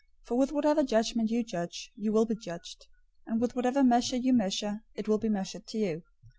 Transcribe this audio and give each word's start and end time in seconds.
007:002 0.23 0.27
For 0.29 0.35
with 0.35 0.51
whatever 0.51 0.83
judgment 0.83 1.29
you 1.29 1.43
judge, 1.43 1.91
you 1.95 2.11
will 2.11 2.25
be 2.25 2.33
judged; 2.35 2.87
and 3.27 3.39
with 3.39 3.55
whatever 3.55 3.83
measure 3.83 4.17
you 4.17 4.33
measure, 4.33 4.81
it 4.95 5.07
will 5.07 5.19
be 5.19 5.29
measured 5.29 5.67
to 5.67 5.77
you. 5.77 6.01